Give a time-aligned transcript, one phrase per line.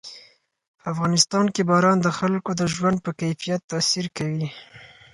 [0.79, 4.47] په افغانستان کې باران د خلکو د ژوند په کیفیت تاثیر کوي.